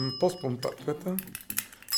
[0.00, 1.14] un po' spontaneo.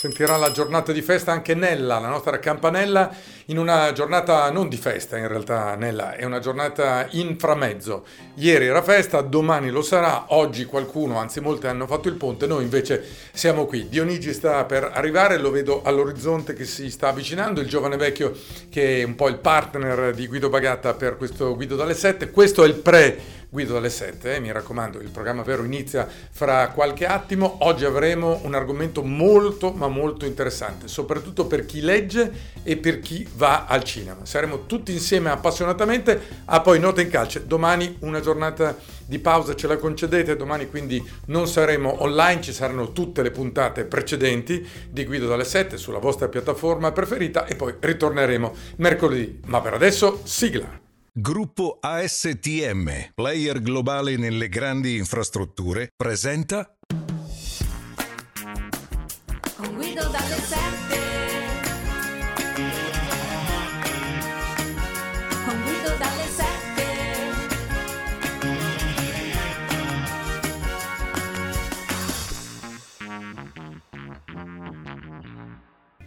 [0.03, 3.15] Sentirà la giornata di festa anche Nella, la nostra campanella,
[3.47, 8.05] in una giornata non di festa in realtà Nella, è una giornata inframezzo.
[8.35, 12.65] Ieri era festa, domani lo sarà, oggi qualcuno, anzi molti hanno fatto il ponte, noi
[12.65, 13.89] invece siamo qui.
[13.89, 18.33] Dionigi sta per arrivare, lo vedo all'orizzonte che si sta avvicinando, il giovane vecchio
[18.71, 22.65] che è un po' il partner di Guido Bagatta per questo Guido dalle 7, questo
[22.65, 27.05] è il pre Guido dalle 7, eh, mi raccomando, il programma vero inizia fra qualche
[27.05, 27.59] attimo.
[27.61, 33.29] Oggi avremo un argomento molto ma molto interessante, soprattutto per chi legge e per chi
[33.35, 34.25] va al cinema.
[34.25, 36.19] Saremo tutti insieme appassionatamente.
[36.47, 38.75] Ah, poi nota in calce, domani una giornata
[39.05, 43.85] di pausa ce la concedete, domani quindi non saremo online, ci saranno tutte le puntate
[43.85, 49.41] precedenti di Guido dalle 7 sulla vostra piattaforma preferita e poi ritorneremo mercoledì.
[49.45, 50.92] Ma per adesso sigla.
[51.15, 56.75] Gruppo ASTM, player globale nelle grandi infrastrutture, presenta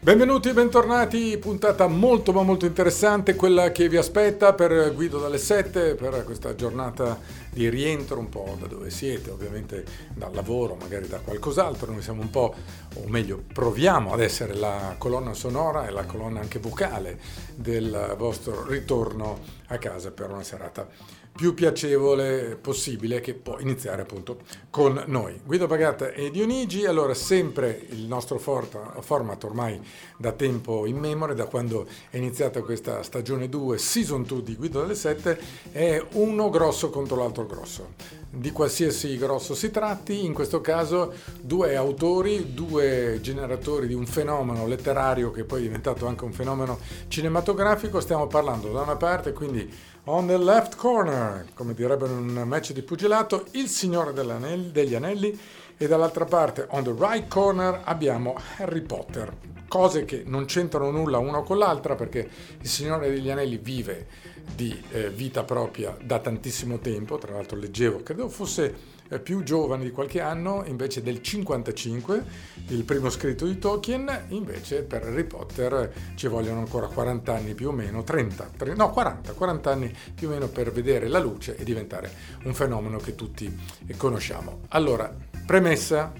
[0.06, 5.40] Benvenuti e bentornati, puntata molto ma molto interessante, quella che vi aspetta per Guido dalle
[5.40, 11.08] 7, per questa giornata di rientro un po' da dove siete, ovviamente dal lavoro, magari
[11.08, 12.54] da qualcos'altro, noi siamo un po',
[12.94, 17.20] o meglio, proviamo ad essere la colonna sonora e la colonna anche vocale
[17.56, 20.88] del vostro ritorno a casa per una serata
[21.36, 24.38] più piacevole possibile che può iniziare appunto
[24.70, 25.42] con noi.
[25.44, 29.82] Guido Bagatta e Dionigi, allora sempre il nostro format ormai
[30.18, 34.80] da tempo in memoria, da quando è iniziata questa stagione 2, season 2 di Guido
[34.80, 35.40] delle 7,
[35.72, 38.24] è uno grosso contro l'altro grosso.
[38.30, 44.68] Di qualsiasi grosso si tratti, in questo caso due autori, due generatori di un fenomeno
[44.68, 49.94] letterario che poi è diventato anche un fenomeno cinematografico, stiamo parlando da una parte quindi
[50.08, 55.40] On the left corner, come direbbero in un match di pugilato, il Signore degli Anelli
[55.76, 59.36] e dall'altra parte, on the right corner, abbiamo Harry Potter.
[59.68, 62.30] Cose che non c'entrano nulla una con l'altra perché
[62.62, 64.06] il Signore degli Anelli vive
[64.54, 68.76] di eh, vita propria da tantissimo tempo, tra l'altro leggevo, credo fosse
[69.22, 72.24] più giovane di qualche anno, invece del 55,
[72.68, 77.70] il primo scritto di Tolkien, invece per Harry Potter ci vogliono ancora 40 anni più
[77.70, 81.56] o meno, 30, 30 no 40, 40 anni più o meno per vedere la luce
[81.56, 82.12] e diventare
[82.44, 83.54] un fenomeno che tutti
[83.98, 84.62] conosciamo.
[84.70, 85.14] Allora,
[85.46, 86.12] premessa,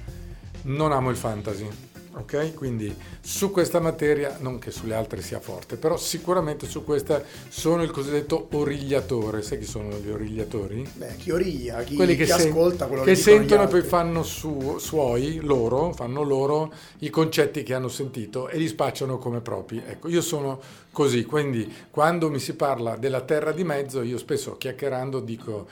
[0.64, 2.54] non amo il fantasy ok?
[2.54, 7.84] Quindi su questa materia, non che sulle altre sia forte, però sicuramente su questa sono
[7.84, 9.42] il cosiddetto origliatore.
[9.42, 10.88] Sai chi sono gli origliatori?
[10.94, 13.82] Beh, chi origlia, chi, Quelli che, chi sen- ascolta quello che che sentono e poi
[13.82, 19.42] fanno su, suoi, loro, fanno loro i concetti che hanno sentito e li spacciano come
[19.42, 19.84] propri.
[19.86, 20.60] Ecco, io sono
[20.92, 25.68] così, quindi quando mi si parla della terra di mezzo, io spesso chiacchierando dico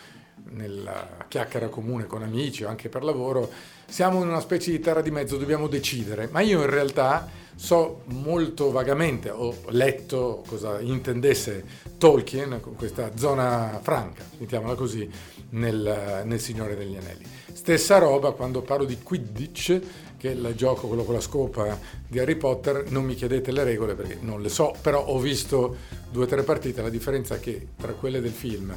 [0.51, 3.49] nella chiacchiera comune con amici o anche per lavoro,
[3.87, 8.01] siamo in una specie di terra di mezzo, dobbiamo decidere, ma io in realtà so
[8.05, 11.63] molto vagamente, ho letto cosa intendesse
[11.97, 15.09] Tolkien con questa zona franca, mettiamola così,
[15.51, 17.25] nel, nel Signore degli Anelli.
[17.51, 19.79] Stessa roba quando parlo di Quidditch,
[20.17, 21.77] che è il gioco, quello con la scopa
[22.07, 25.75] di Harry Potter, non mi chiedete le regole perché non le so, però ho visto
[26.09, 28.75] due o tre partite, la differenza è che tra quelle del film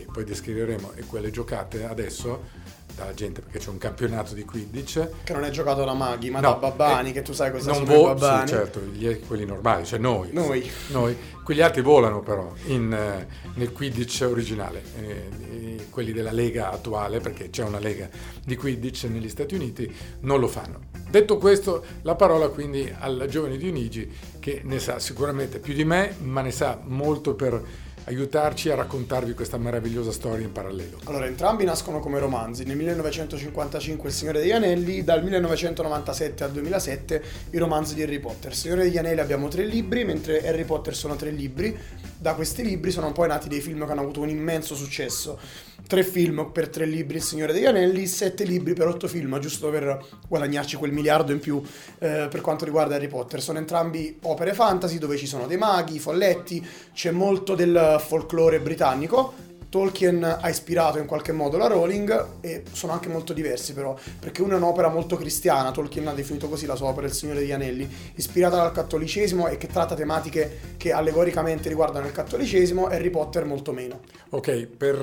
[0.00, 2.66] che poi descriveremo e quelle giocate adesso
[2.96, 6.40] dalla gente perché c'è un campionato di Quidditch Che non è giocato da maghi, ma
[6.40, 8.48] No, da babbani, eh, che tu sai cosa non sono i vo- babbani.
[8.48, 10.30] sì, certo, gli- quelli normali, cioè noi.
[10.32, 10.68] Noi.
[10.88, 11.16] Noi.
[11.44, 17.50] Quegli altri volano però in, eh, nel Quidditch originale, eh, quelli della Lega attuale, perché
[17.50, 18.08] c'è una Lega
[18.44, 19.90] di Quidditch negli Stati Uniti,
[20.22, 20.80] non lo fanno.
[21.08, 24.10] Detto questo, la parola quindi al giovane Dionigi
[24.40, 27.62] che ne sa sicuramente più di me, ma ne sa molto per
[28.08, 30.98] aiutarci a raccontarvi questa meravigliosa storia in parallelo.
[31.04, 32.64] Allora, entrambi nascono come romanzi.
[32.64, 38.52] Nel 1955 Il Signore degli Anelli, dal 1997 al 2007 i romanzi di Harry Potter.
[38.52, 41.76] Il Signore degli Anelli abbiamo tre libri, mentre Harry Potter sono tre libri.
[42.16, 45.38] Da questi libri sono poi nati dei film che hanno avuto un immenso successo.
[45.86, 49.70] Tre film per tre libri Il Signore degli Anelli, sette libri per otto film, giusto
[49.70, 49.98] per
[50.28, 51.62] guadagnarci quel miliardo in più
[51.98, 53.40] eh, per quanto riguarda Harry Potter.
[53.40, 59.46] Sono entrambi opere fantasy dove ci sono dei maghi, folletti, c'è molto del folklore britannico.
[59.68, 64.42] Tolkien ha ispirato in qualche modo la Rowling e sono anche molto diversi però, perché
[64.42, 67.52] una è un'opera molto cristiana, Tolkien ha definito così la sua opera Il Signore degli
[67.52, 73.44] Anelli, ispirata dal cattolicesimo e che tratta tematiche che allegoricamente riguardano il cattolicesimo, Harry Potter
[73.44, 74.00] molto meno.
[74.30, 74.96] Ok, per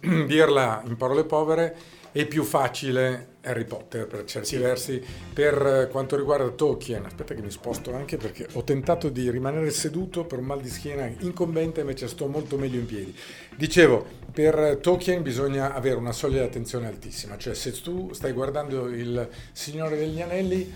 [0.00, 1.76] eh, dirla in parole povere,
[2.12, 4.56] e più facile Harry Potter per certi Sì.
[4.58, 5.02] versi.
[5.32, 9.70] Per eh, quanto riguarda Tolkien, aspetta che mi sposto anche perché ho tentato di rimanere
[9.70, 13.14] seduto per un mal di schiena incombente, invece sto molto meglio in piedi.
[13.56, 18.88] Dicevo, per Tolkien bisogna avere una soglia di attenzione altissima, cioè se tu stai guardando
[18.88, 20.72] Il Signore degli Anelli,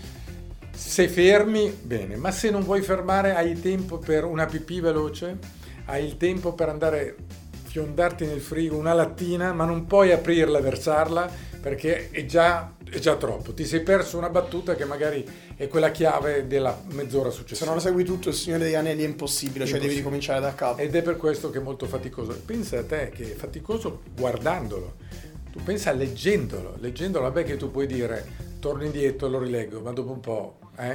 [0.71, 5.37] se fermi, bene, ma se non vuoi fermare hai tempo per una pipì veloce,
[5.85, 7.15] hai il tempo per andare
[7.77, 11.29] fiondarti nel frigo una lattina, ma non puoi aprirla e versarla
[11.61, 13.53] perché è già, è già troppo.
[13.53, 15.23] Ti sei perso una battuta che magari
[15.55, 17.69] è quella chiave della mezz'ora Se successiva.
[17.69, 19.97] non segui tutto il Signore degli Anelli è impossibile, cioè devi Impossibile.
[19.97, 20.81] ricominciare da capo.
[20.81, 22.39] Ed è per questo che è molto faticoso.
[22.43, 24.95] Pensa a te che è faticoso guardandolo.
[25.51, 26.77] Tu pensa leggendolo.
[26.79, 28.25] Leggendolo, vabbè che tu puoi dire
[28.59, 30.93] torno indietro, lo rileggo, ma dopo un po', eh?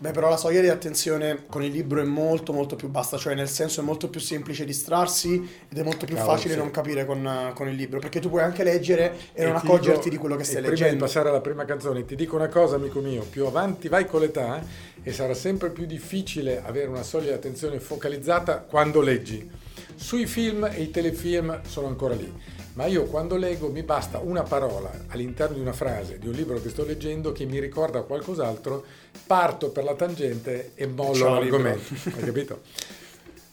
[0.00, 3.34] Beh, però la soglia di attenzione con il libro è molto molto più bassa, cioè
[3.34, 5.34] nel senso è molto più semplice distrarsi
[5.68, 6.58] ed è molto più Cavolo, facile sì.
[6.60, 10.02] non capire con, con il libro, perché tu puoi anche leggere e, non ti accorgerti
[10.04, 11.04] dico- di quello che e stai prima di leggendo.
[11.04, 14.62] passare alla prima canzone, ti dico una cosa, amico mio: più avanti vai con l'età
[15.02, 19.50] e sarà sempre più difficile avere una soglia di attenzione focalizzata quando leggi.
[19.96, 22.32] Sui film e i telefilm sono ancora lì.
[22.78, 26.62] Ma io quando leggo mi basta una parola all'interno di una frase di un libro
[26.62, 28.84] che sto leggendo che mi ricorda qualcos'altro,
[29.26, 31.92] parto per la tangente e mollo Ciao, l'argomento.
[32.04, 32.60] Hai capito?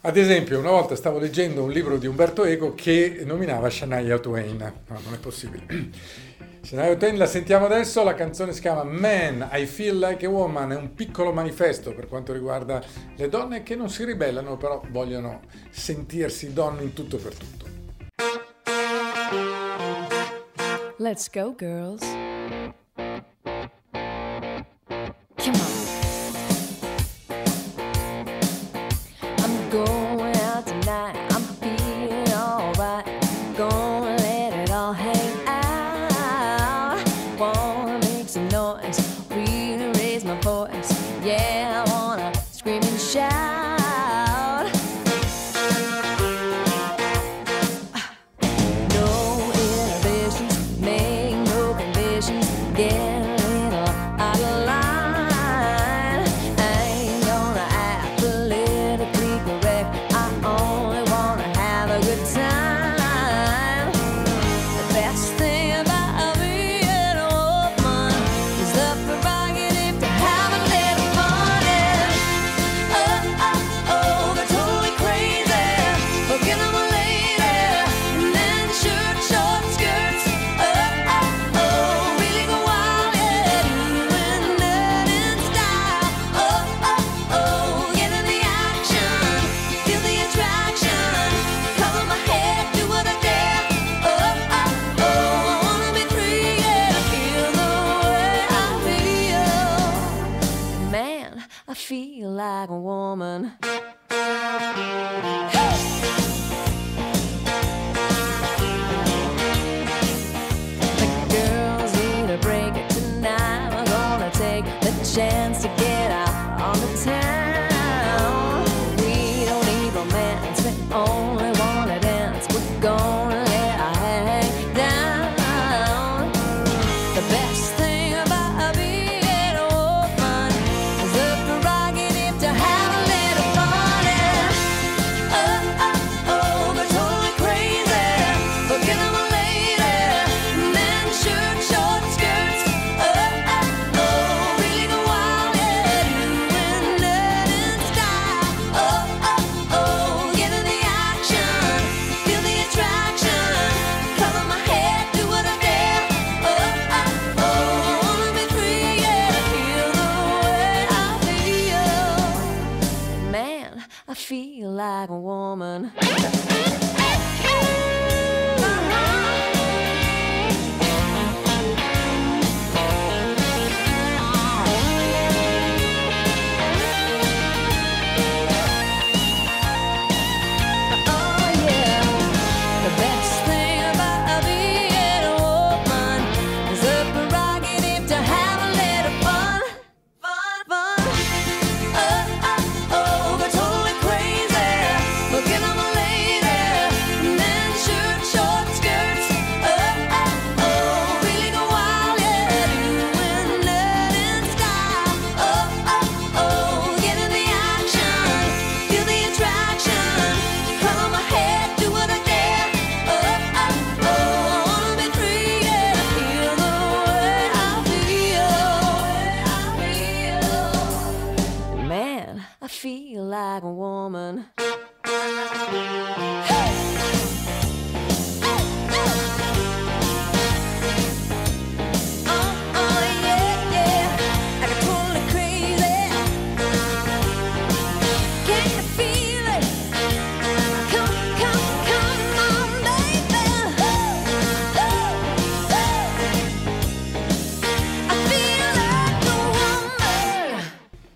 [0.02, 4.58] Ad esempio, una volta stavo leggendo un libro di Umberto Eco che nominava Shania Twain.
[4.58, 5.66] No, non è possibile.
[6.62, 10.72] Shania Twain la sentiamo adesso, la canzone si chiama Man, I Feel Like a Woman,
[10.72, 12.80] è un piccolo manifesto per quanto riguarda
[13.16, 15.42] le donne che non si ribellano, però vogliono
[15.72, 17.66] sentirsi donne in tutto e per tutto.
[20.98, 22.02] Let's go, girls.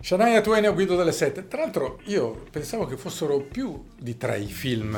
[0.09, 1.47] Shania Twain e Guido delle Sette.
[1.47, 4.97] Tra l'altro io pensavo che fossero più di tre i film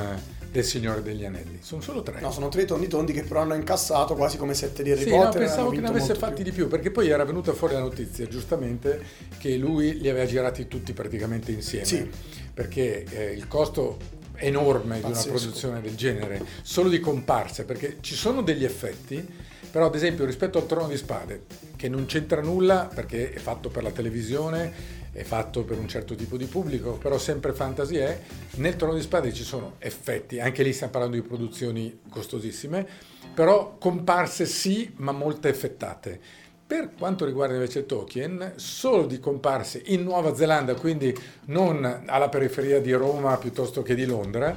[0.50, 1.58] del Signore degli Anelli.
[1.60, 2.22] Sono solo tre.
[2.22, 5.10] No, sono tre tondi tondi che però hanno incassato quasi come sette di Harry Sì,
[5.10, 5.41] no, Potter.
[5.41, 8.25] e pensavo che ne avesse fatti di più, perché poi era venuta fuori la notizia,
[8.27, 9.03] giustamente,
[9.38, 11.86] che lui li aveva girati tutti praticamente insieme.
[11.86, 12.10] Sì.
[12.53, 13.98] Perché eh, il costo
[14.36, 15.30] enorme di una Pazzesco.
[15.30, 19.27] produzione del genere, solo di comparse, perché ci sono degli effetti,
[19.70, 21.44] però ad esempio rispetto al Trono di Spade,
[21.75, 26.15] che non c'entra nulla perché è fatto per la televisione, è fatto per un certo
[26.15, 28.20] tipo di pubblico, però sempre fantasy è,
[28.56, 32.88] nel Trono di Spade ci sono effetti, anche lì stiamo parlando di produzioni costosissime,
[33.34, 36.20] però comparse sì, ma molte effettate.
[36.65, 41.13] Per quanto riguarda invece Tolkien, solo di comparse in Nuova Zelanda, quindi
[41.48, 44.56] non alla periferia di Roma piuttosto che di Londra,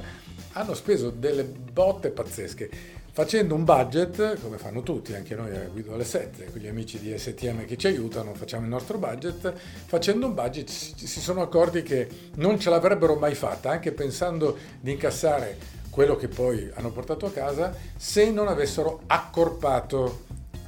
[0.53, 2.69] hanno speso delle botte pazzesche.
[3.15, 6.99] Facendo un budget, come fanno tutti, anche noi a Guido alle 7, con gli amici
[6.99, 9.53] di STM che ci aiutano, facciamo il nostro budget,
[9.85, 14.91] facendo un budget si sono accorti che non ce l'avrebbero mai fatta, anche pensando di
[14.91, 15.57] incassare
[15.89, 20.23] quello che poi hanno portato a casa, se non avessero accorpato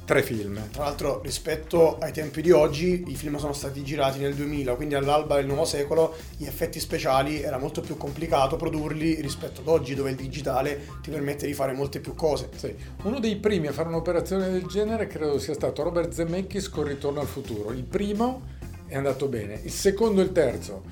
[0.08, 0.70] tre film.
[0.70, 4.94] Tra l'altro, rispetto ai tempi di oggi, i film sono stati girati nel 2000, quindi
[4.94, 9.94] all'alba del nuovo secolo, gli effetti speciali era molto più complicato produrli rispetto ad oggi,
[9.94, 12.48] dove il digitale ti permette di fare molte più cose.
[12.56, 12.74] Sì.
[13.02, 17.20] Uno dei primi a fare un'operazione del genere credo sia stato Robert Zemeckis con Ritorno
[17.20, 17.70] al futuro.
[17.72, 20.84] Il primo è andato bene, il secondo e il terzo,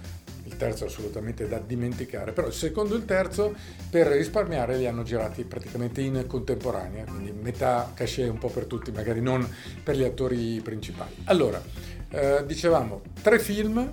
[0.57, 3.55] terzo assolutamente da dimenticare, però il secondo e il terzo
[3.91, 8.91] per risparmiare li hanno girati praticamente in contemporanea, quindi metà cachet un po' per tutti,
[8.91, 9.49] magari non
[9.83, 11.15] per gli attori principali.
[11.25, 11.63] Allora,
[12.11, 13.93] eh, dicevamo, tre film,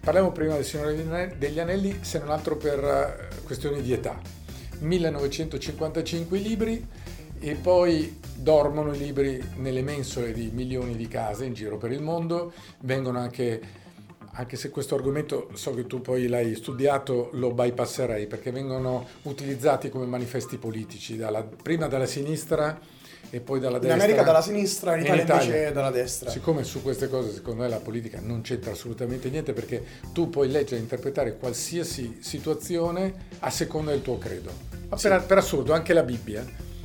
[0.00, 4.18] parliamo prima del Signore degli Anelli, se non altro per eh, questioni di età.
[4.78, 6.86] 1955 i libri
[7.38, 12.00] e poi dormono i libri nelle mensole di milioni di case in giro per il
[12.00, 13.60] mondo, vengono anche,
[14.34, 19.88] anche se questo argomento so che tu poi l'hai studiato, lo bypasserei perché vengono utilizzati
[19.90, 22.78] come manifesti politici, dalla- prima dalla sinistra
[23.28, 23.98] e poi dalla In destra.
[24.02, 26.30] America dalla sinistra, in E Italia, invece dalla destra.
[26.30, 30.48] Siccome su queste cose secondo me la politica non c'entra assolutamente niente perché tu puoi
[30.50, 34.50] leggere e interpretare qualsiasi situazione a seconda del tuo credo.
[34.88, 36.44] Ma per, per assurdo anche la Bibbia,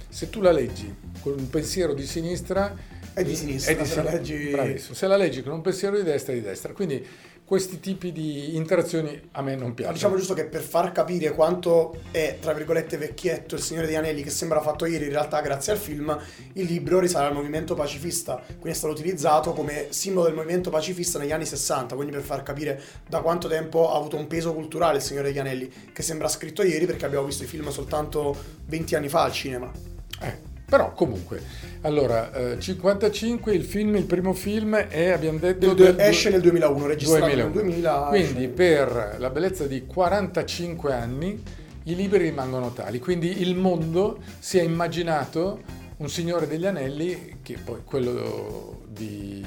[0.09, 2.95] se tu la leggi con un pensiero di sinistra...
[3.13, 4.93] È di sinistra, se la sin- leggi- Bravissimo.
[4.93, 6.71] Se la leggi con un pensiero di destra è di destra.
[6.71, 7.03] Quindi
[7.47, 9.95] questi tipi di interazioni a me non piacciono.
[9.95, 14.21] Diciamo giusto che per far capire quanto è, tra virgolette, vecchietto il Signore degli Anelli,
[14.21, 16.19] che sembra fatto ieri, in realtà grazie al film,
[16.53, 21.19] il libro risale al movimento pacifista, quindi è stato utilizzato come simbolo del movimento pacifista
[21.19, 24.97] negli anni 60, quindi per far capire da quanto tempo ha avuto un peso culturale
[24.97, 28.35] il Signore degli Anelli, che sembra scritto ieri perché abbiamo visto i film soltanto
[28.65, 29.71] 20 anni fa al cinema.
[30.19, 31.41] Eh, però comunque,
[31.81, 35.74] allora, eh, 55 il film, il primo film è, abbiamo detto...
[35.74, 37.53] Del- del- esce nel 2001, registrato 2001.
[37.53, 37.91] nel 2000.
[38.09, 41.41] Quindi esce- per la bellezza di 45 anni
[41.83, 45.62] i libri rimangono tali, quindi il mondo si è immaginato
[45.97, 49.41] un Signore degli Anelli, che poi quello di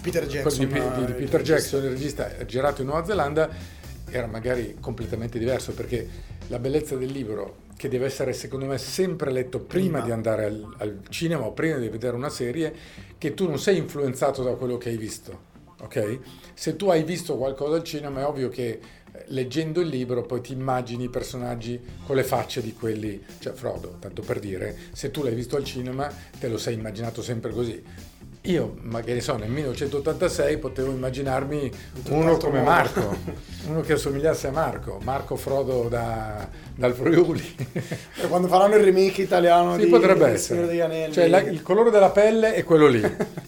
[0.00, 1.40] Peter Jackson, di, di- di il Peter regista.
[1.40, 3.48] Jackson, il regista girato in Nuova Zelanda,
[4.08, 6.08] era magari completamente diverso perché
[6.48, 10.04] la bellezza del libro, che deve essere secondo me sempre letto prima, Prima.
[10.04, 12.72] di andare al, al cinema o prima di vedere una serie,
[13.18, 15.50] che tu non sei influenzato da quello che hai visto.
[15.80, 16.20] Ok?
[16.54, 18.80] Se tu hai visto qualcosa al cinema è ovvio che eh,
[19.26, 23.96] leggendo il libro poi ti immagini i personaggi con le facce di quelli, cioè Frodo,
[23.98, 26.08] tanto per dire, se tu l'hai visto al cinema
[26.38, 27.82] te lo sei immaginato sempre così.
[28.46, 31.70] Io, magari so, nel 1986 potevo immaginarmi
[32.08, 32.60] un uno come.
[32.60, 33.16] Marco,
[33.68, 37.54] uno che assomigliasse a Marco, Marco Frodo da- dal Friuli.
[37.72, 40.66] Eh, Quando faranno il remake italiano Sì, di potrebbe del essere.
[40.66, 41.12] Degli Anelli.
[41.12, 43.00] Cioè, la- il colore della pelle è quello lì.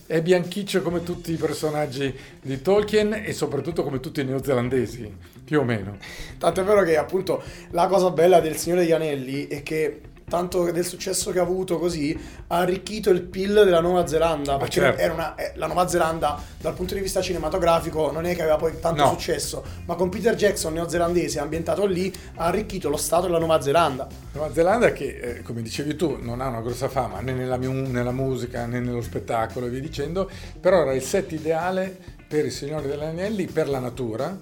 [0.06, 5.58] È bianchiccio come tutti i personaggi di Tolkien e soprattutto come tutti i neozelandesi, più
[5.58, 5.96] o meno.
[6.38, 10.70] Tanto è vero che appunto la cosa bella del Signore degli Anelli è che tanto
[10.70, 15.00] del successo che ha avuto così ha arricchito il PIL della Nuova Zelanda perché certo.
[15.00, 18.56] era una- eh, la Nuova Zelanda dal punto di vista cinematografico non è che aveva
[18.56, 19.10] poi tanto No.
[19.10, 24.06] successo ma con Peter Jackson neozelandese ambientato lì ha arricchito lo stato della Nuova Zelanda
[24.32, 28.10] Nuova Zelanda che, eh, come dicevi tu, non ha una grossa fama né nella, nella
[28.12, 30.28] musica né nello spettacolo e via dicendo,
[30.60, 34.36] però era il set ideale per il Signore degli Anelli, per la natura,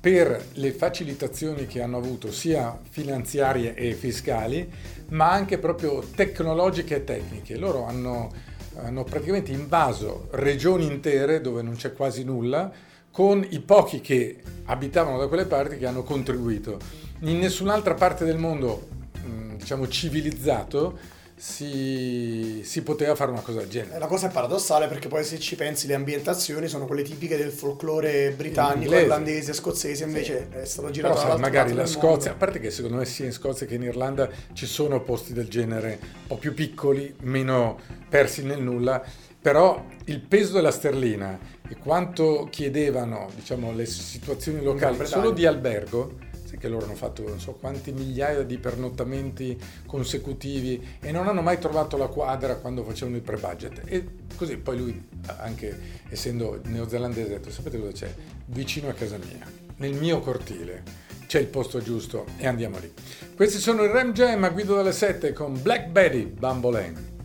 [0.00, 4.68] per le facilitazioni che hanno avuto sia finanziarie e fiscali,
[5.10, 7.56] ma anche proprio tecnologiche e tecniche.
[7.56, 8.30] Loro hanno,
[8.76, 12.70] hanno praticamente invaso regioni intere dove non c'è quasi nulla,
[13.10, 14.36] con i pochi che
[14.66, 16.78] abitavano da quelle parti che hanno contribuito.
[17.20, 18.88] In nessun'altra parte del mondo,
[19.24, 23.98] mh, diciamo civilizzato, si, si poteva fare una cosa del Eh, genere.
[23.98, 27.50] La cosa è paradossale perché poi se ci pensi le ambientazioni sono quelle tipiche del
[27.52, 29.02] folklore britannico, Inglese.
[29.02, 32.36] irlandese, scozzese, invece è stato girato Però sai, magari la Scozia, a mondo.
[32.44, 35.98] parte che secondo me sia in Scozia che in Irlanda ci sono posti del genere
[36.02, 37.78] un po' più piccoli, meno
[38.08, 39.02] persi nel nulla,
[39.40, 46.16] però il peso della sterlina e quanto chiedevano diciamo, le situazioni locali solo di albergo,
[46.56, 51.58] che loro hanno fatto non so quanti migliaia di pernottamenti consecutivi e non hanno mai
[51.58, 53.82] trovato la quadra quando facevano il pre-budget.
[53.84, 55.78] E così poi lui, anche
[56.08, 58.14] essendo neozelandese, ha detto, sapete cosa c'è?
[58.46, 60.82] Vicino a casa mia, nel mio cortile,
[61.26, 62.92] c'è il posto giusto e andiamo lì.
[63.36, 67.16] Questi sono i Ram Jam a guido dalle 7 con Black Betty Bambolen.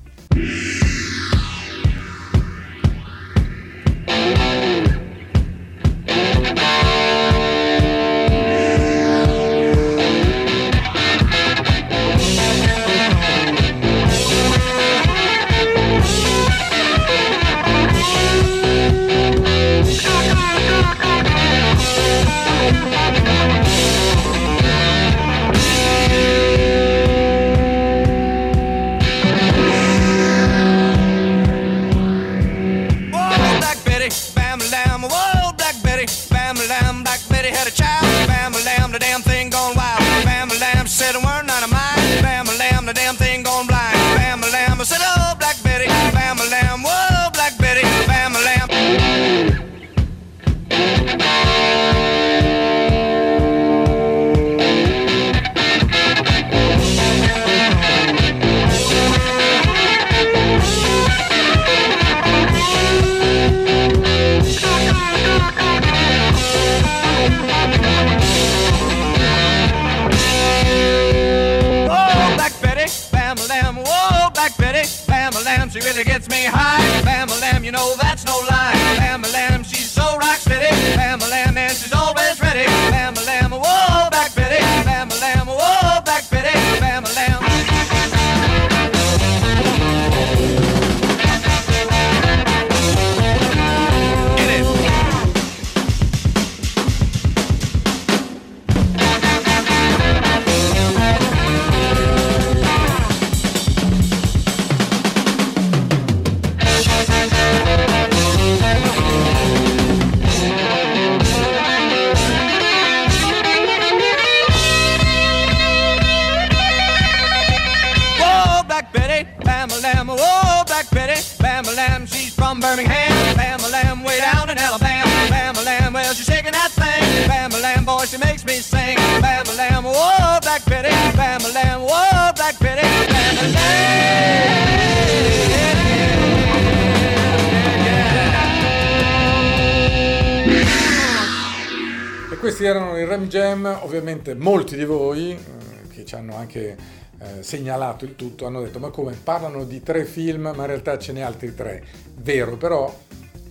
[142.64, 146.78] Questi erano i Ram Jam, ovviamente molti di voi eh, che ci hanno anche
[147.20, 150.98] eh, segnalato il tutto hanno detto ma come parlano di tre film ma in realtà
[150.98, 151.84] ce n'è altri tre.
[152.16, 152.94] Vero però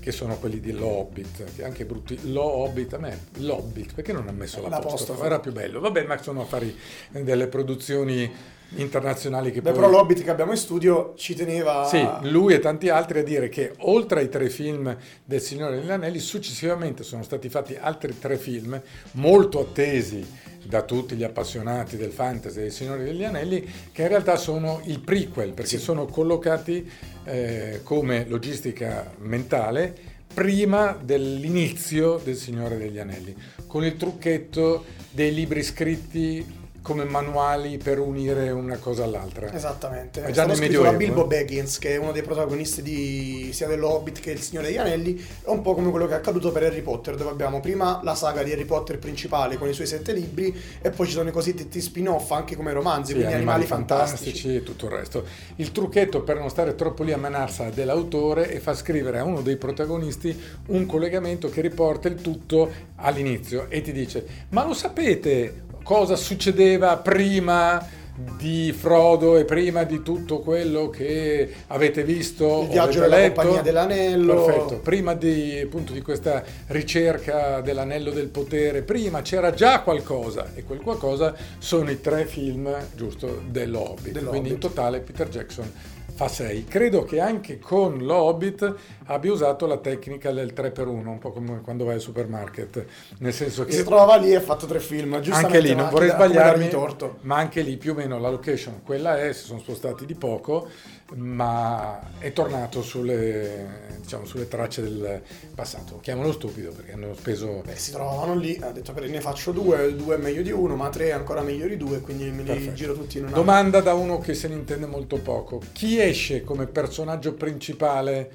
[0.01, 2.33] che sono quelli di Lo Hobbit, che anche brutti.
[2.33, 4.89] Lo Hobbit, a me, L'Hobbit, perché non ha messo l'apostrofo?
[4.89, 5.25] L'apostrofo.
[5.25, 5.79] Era più bello.
[5.79, 6.77] Vabbè, ma sono affari
[7.11, 8.33] delle produzioni
[8.77, 9.81] internazionali che Beh, poi...
[9.81, 11.85] però l'Hobbit che abbiamo in studio ci teneva...
[11.85, 15.91] Sì, lui e tanti altri a dire che oltre ai tre film del Signore degli
[15.91, 18.81] Anelli, successivamente sono stati fatti altri tre film
[19.13, 20.25] molto attesi
[20.65, 25.01] da tutti gli appassionati del fantasy del Signore degli Anelli, che in realtà sono il
[25.01, 26.89] prequel, perché sono collocati
[27.25, 33.35] eh, come logistica mentale prima dell'inizio del Signore degli Anelli,
[33.67, 39.53] con il trucchetto dei libri scritti come manuali per unire una cosa all'altra.
[39.53, 40.23] Esattamente.
[40.25, 41.39] È già nel scritto da Medioevo, Bilbo eh.
[41.39, 45.17] Baggins, che è uno dei protagonisti di sia dello Hobbit che il Signore degli Anelli.
[45.17, 48.15] È un po' come quello che è accaduto per Harry Potter, dove abbiamo prima la
[48.15, 51.33] saga di Harry Potter principale con i suoi sette libri, e poi ci sono i
[51.33, 54.57] cosiddetti spin-off anche come romanzi, Sì, quindi animali, fantastici.
[54.57, 55.25] e tutto il resto.
[55.57, 59.41] Il trucchetto per non stare troppo lì a manarsa dell'autore è far scrivere a uno
[59.41, 65.71] dei protagonisti un collegamento che riporta il tutto all'inizio e ti dice: Ma lo sapete
[65.83, 68.01] cosa succedeva prima?
[68.15, 73.41] di Frodo e prima di tutto quello che avete visto Il viaggio della letto.
[73.41, 74.45] Compagnia dell'Anello.
[74.45, 80.63] perfetto prima di, appunto, di questa ricerca dell'anello del potere prima c'era già qualcosa e
[80.65, 85.73] quel qualcosa sono i tre film giusto dello Hobbit Dello quindi in totale Peter Jackson
[86.15, 88.75] fa sei credo che anche con lo Hobbit
[89.07, 92.85] abbia usato la tecnica del 3x1, un po' come quando vai al supermarket,
[93.19, 95.21] nel senso Si che trova lì e ha fatto tre film.
[95.21, 97.19] Giustamente, anche lì non vorrei sbagliarmi, torto.
[97.23, 100.69] ma anche lì più o meno la location quella è, si sono spostati di poco,
[101.15, 105.23] ma è tornato sulle, diciamo, sulle tracce del
[105.55, 105.99] passato.
[106.01, 107.63] Chiamalo stupido perché hanno speso...
[107.65, 110.77] Beh, si trovavano lì, ha detto per ne faccio due, due è meglio di uno,
[110.77, 112.73] ma tre è ancora meglio di due, quindi me li Perfetto.
[112.75, 113.35] giro tutti in una.
[113.35, 115.61] Domanda da uno che se ne intende molto poco.
[115.73, 118.33] Chi esce come personaggio principale,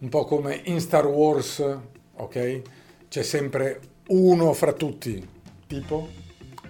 [0.00, 1.64] un po' come in Star Wars,
[2.14, 2.62] ok?
[3.08, 5.26] C'è sempre uno fra tutti,
[5.66, 6.08] tipo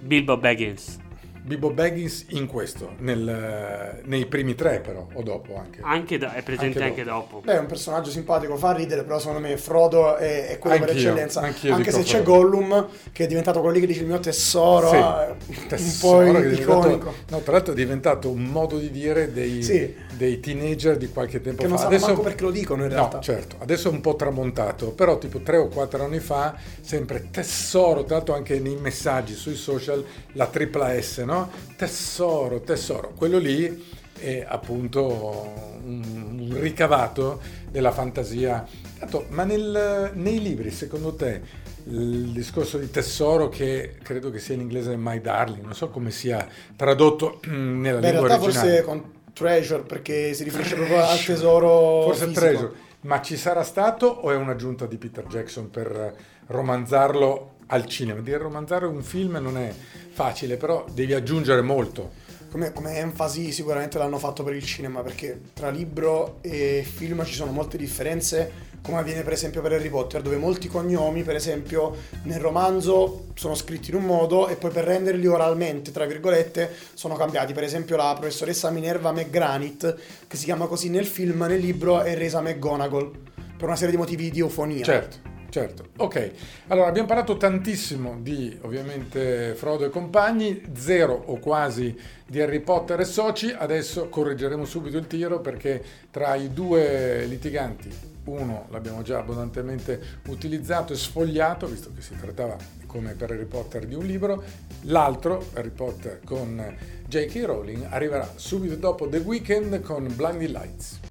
[0.00, 1.08] Bilbo Baggins.
[1.42, 5.80] Bilbo Baggins in questo, nel- nei primi tre però, o dopo anche.
[5.82, 7.40] Anche da- è presente Anche anche, dopo.
[7.42, 10.90] Beh, è un personaggio simpatico, fa ridere, però secondo me Frodo è, è quello per
[10.90, 11.40] Anch'io, eccellenza.
[11.40, 12.22] anch'io Anche se c'è.
[12.22, 16.32] Gollum, che è diventato quello lì che dice il mio tesoro, Sì, eh, tesoro un
[16.32, 17.14] po' che è diventato- iconico.
[17.30, 19.94] no, tra l'altro è diventato un modo di dire dei, Sì.
[20.16, 21.84] dei teenager di qualche tempo Che non fa.
[21.90, 23.16] sanno manco perché lo dicono in realtà.
[23.16, 27.28] No, certo, adesso è un po' tramontato, però tipo tre o quattro anni fa, sempre
[27.30, 31.50] tesoro, tra l'altro anche nei messaggi sui social, la tripla S, no?
[31.76, 33.88] Tesoro, tesoro, quello lì
[34.18, 36.02] è appunto un,
[36.38, 37.40] un ricavato
[37.70, 38.66] della fantasia.
[38.98, 41.40] Tanto, ma nel- nei libri, secondo te,
[41.84, 46.10] il discorso di tesoro che credo che sia in inglese My Darling, non so come
[46.10, 48.68] sia tradotto nella Beh, in lingua realtà originale.
[48.68, 52.40] forse con Treasure, perché si riferisce proprio al tesoro Forse fisico.
[52.40, 52.72] Treasure.
[53.02, 56.14] Ma ci sarà stato o è un'aggiunta di Peter Jackson per
[56.48, 58.20] romanzarlo al cinema?
[58.20, 59.72] Dire romanzare un film non è
[60.20, 62.28] facile, però devi aggiungere molto.
[62.50, 67.34] Come, come enfasi sicuramente l'hanno fatto per il cinema perché tra libro e film ci
[67.34, 71.94] sono molte differenze come avviene per esempio per Harry Potter dove molti cognomi per esempio
[72.24, 77.14] nel romanzo sono scritti in un modo e poi per renderli oralmente tra virgolette sono
[77.14, 77.52] cambiati.
[77.52, 82.16] Per esempio la professoressa Minerva McGranit che si chiama così nel film nel libro è
[82.16, 83.10] resa McGonagall
[83.56, 84.84] per una serie di motivi di eufonia.
[84.84, 85.88] Certo, certo.
[85.98, 86.32] Ok,
[86.68, 91.94] allora abbiamo parlato tantissimo di ovviamente Frodo e compagni, zero o quasi
[92.26, 93.50] di Harry Potter e soci.
[93.50, 97.90] Adesso correggeremo subito il tiro perché tra i due litiganti,
[98.24, 103.86] uno l'abbiamo già abbondantemente utilizzato e sfogliato, visto che si trattava come per Harry Potter
[103.86, 104.42] di un libro,
[104.82, 107.44] l'altro, Harry Potter con J.K.
[107.44, 111.09] Rowling, arriverà subito dopo The Weeknd con Blinding Lights.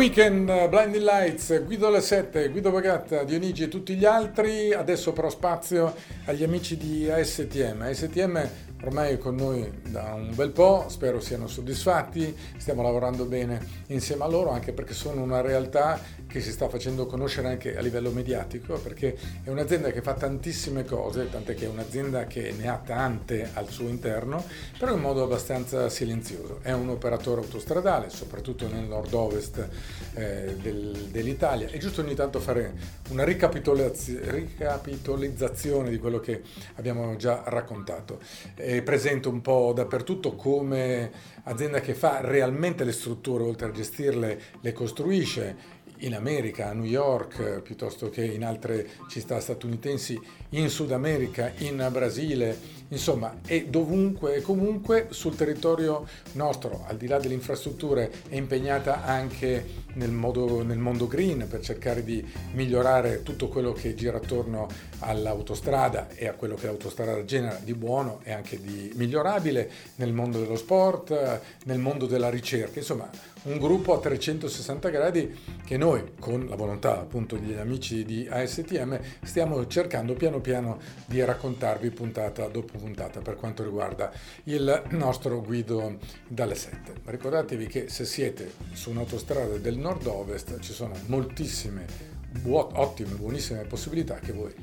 [0.00, 4.72] Weekend, uh, Blinding Lights, Guido alle 7, Guido Bagatta, Dionigi e tutti gli altri.
[4.72, 7.82] Adesso però spazio agli amici di ASTM.
[7.82, 8.48] ASTM
[8.84, 14.24] ormai è con noi da un bel po', spero siano soddisfatti, stiamo lavorando bene insieme
[14.24, 18.10] a loro anche perché sono una realtà che si sta facendo conoscere anche a livello
[18.10, 22.76] mediatico perché è un'azienda che fa tantissime cose, tant'è che è un'azienda che ne ha
[22.78, 24.42] tante al suo interno,
[24.78, 26.60] però in modo abbastanza silenzioso.
[26.62, 29.68] È un operatore autostradale, soprattutto nel nord-ovest
[30.14, 31.68] eh, del- dell'Italia.
[31.68, 32.74] È giusto ogni tanto fare
[33.10, 36.42] una ricapitolaz- ricapitolizzazione di quello che
[36.76, 38.20] abbiamo già raccontato.
[38.54, 41.10] È presente un po' dappertutto come
[41.44, 46.84] azienda che fa realmente le strutture, oltre a gestirle, le costruisce in America, a New
[46.84, 52.58] York, eh, piuttosto che in altre città statunitensi, in Sud America, in Brasile,
[52.88, 59.04] insomma, è dovunque e comunque sul territorio nostro, al di là delle infrastrutture, è impegnata
[59.04, 64.68] anche nel, modo- nel mondo green per cercare di migliorare tutto quello che gira attorno
[65.00, 70.40] all'autostrada e a quello che l'autostrada genera di buono e anche di migliorabile nel mondo
[70.40, 73.08] dello sport, nel mondo della ricerca, insomma
[73.42, 79.00] un gruppo a 360 gradi che noi con la volontà appunto degli amici di ASTM
[79.22, 84.12] stiamo cercando piano piano di raccontarvi puntata dopo puntata per quanto riguarda
[84.44, 86.92] il nostro guido dalle 7.
[87.04, 94.32] Ricordatevi che se siete su un'autostrada del nord-ovest ci sono moltissime ottime, buonissime possibilità che
[94.32, 94.54] voi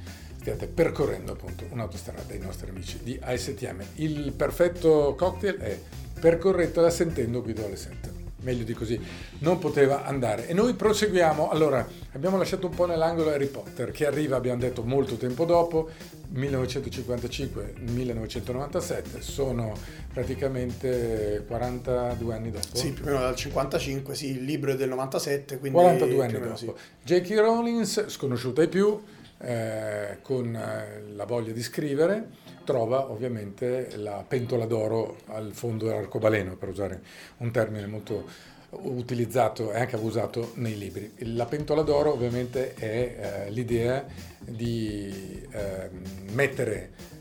[0.47, 3.83] stiate percorrendo appunto un'autostrada dei nostri amici di ASTM.
[3.95, 5.77] Il perfetto cocktail è
[6.21, 8.97] percorretela sentendo guido alle 7 meglio di così
[9.39, 10.47] non poteva andare.
[10.47, 11.49] E noi proseguiamo.
[11.49, 15.89] Allora, abbiamo lasciato un po' nell'angolo Harry Potter, che arriva, abbiamo detto, molto tempo dopo,
[16.33, 19.73] 1955-1997, sono
[20.13, 22.75] praticamente 42 anni dopo.
[22.75, 26.21] Sì, più o meno dal 55, sì, il libro è del 97, quindi 42 più
[26.23, 26.55] anni dopo.
[26.55, 26.71] sì.
[27.03, 27.39] J.K.
[27.39, 28.97] Rowling, sconosciuta ai più,
[29.39, 32.30] eh, con eh, la voglia di scrivere,
[32.63, 37.02] trova ovviamente la pentola d'oro al fondo dell'arcobaleno, per usare
[37.38, 41.13] un termine molto utilizzato e anche abusato nei libri.
[41.19, 44.06] La pentola d'oro ovviamente è eh, l'idea
[44.39, 45.89] di eh,
[46.32, 47.15] mettere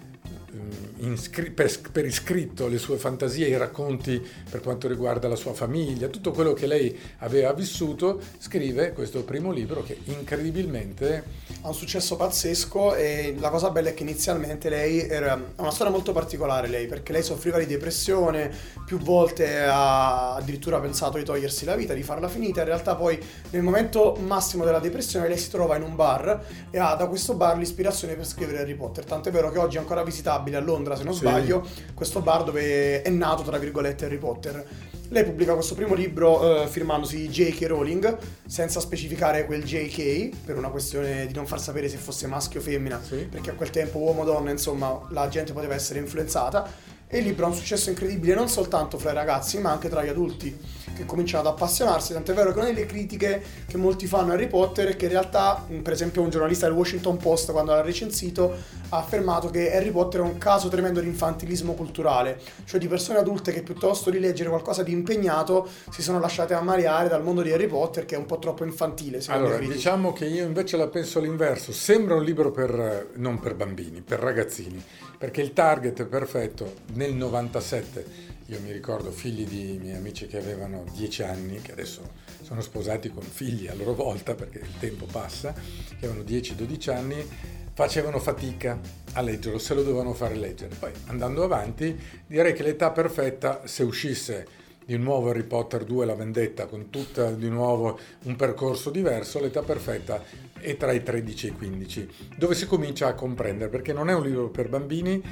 [1.55, 6.31] per, per iscritto le sue fantasie, i racconti per quanto riguarda la sua famiglia, tutto
[6.31, 11.25] quello che lei aveva vissuto, scrive questo primo libro che incredibilmente
[11.63, 15.93] Ha un successo pazzesco e la cosa bella è che inizialmente lei era una storia
[15.93, 18.51] molto particolare lei, perché lei soffriva di depressione,
[18.85, 23.19] più volte ha addirittura pensato di togliersi la vita, di farla finita, in realtà poi
[23.51, 27.35] nel momento massimo della depressione lei si trova in un bar e ha da questo
[27.35, 30.95] bar l'ispirazione per scrivere Harry Potter, tant'è vero che oggi è ancora visitabile a Londra,
[30.95, 31.21] se non Sì.
[31.21, 34.65] sbaglio, questo bar dove è nato, tra virgolette, Harry Potter.
[35.09, 37.67] Lei pubblica questo primo libro eh, firmandosi J.K.
[37.67, 40.31] Rowling, senza specificare quel J.K.
[40.45, 43.27] per una questione di non far sapere se fosse maschio o femmina, Sì.
[43.31, 46.95] perché a quel tempo uomo o donna, insomma, la gente poteva essere influenzata.
[47.09, 50.03] E il libro ha un successo incredibile non soltanto fra i ragazzi, ma anche tra
[50.03, 50.59] gli adulti
[50.97, 52.13] che cominciano ad appassionarsi.
[52.13, 55.13] Tant'è vero che una delle critiche che molti fanno a Harry Potter è che in
[55.13, 58.57] realtà, mh, per esempio, un giornalista del Washington Post, quando l'ha recensito,
[58.89, 63.19] ha affermato che Harry Potter è un caso tremendo di infantilismo culturale, cioè di persone
[63.19, 67.53] adulte che piuttosto di leggere qualcosa di impegnato si sono lasciate ammaliare dal mondo di
[67.53, 69.21] Harry Potter, che è un po' troppo infantile.
[69.21, 71.73] secondo Allora, diciamo che io invece la penso all'inverso.
[71.73, 74.83] Sembra un libro per, non per bambini, per ragazzini,
[75.19, 76.73] perché il target è perfetto.
[76.95, 82.25] Nel 97, io mi ricordo figli di miei amici che avevano 10 anni, che adesso
[82.43, 87.29] sono sposati con figli a loro volta, perché il tempo passa, che avevano 10-12 anni,
[87.77, 88.81] facevano fatica
[89.13, 90.75] a leggerlo, se lo dovevano fare leggere.
[90.77, 91.95] Poi, andando avanti,
[92.27, 94.47] direi che l'età perfetta, se uscisse
[94.87, 99.61] di nuovo Harry Potter 2 La vendetta con tutta di nuovo un percorso diverso, l'età
[99.61, 100.25] perfetta
[100.59, 102.09] è tra i 13 e i 15,
[102.39, 105.23] dove si comincia a comprendere perché non è un libro per bambini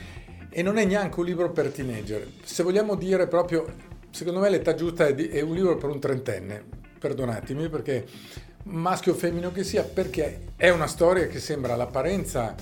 [0.50, 2.30] e non è neanche un libro per teenager.
[2.42, 3.64] Se vogliamo dire proprio,
[4.10, 6.62] secondo me l'età giusta è, di- è un libro per un trentenne,
[6.98, 8.06] perdonatemi perché
[8.64, 12.54] maschio o femmino che sia, perché è una storia che sembra all'apparenza